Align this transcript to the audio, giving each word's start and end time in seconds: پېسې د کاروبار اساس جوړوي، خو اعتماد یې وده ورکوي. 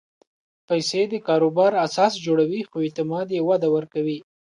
پېسې 0.67 1.01
د 1.09 1.15
کاروبار 1.27 1.71
اساس 1.85 2.13
جوړوي، 2.25 2.61
خو 2.69 2.77
اعتماد 2.85 3.27
یې 3.35 3.41
وده 3.49 3.67
ورکوي. 3.75 4.19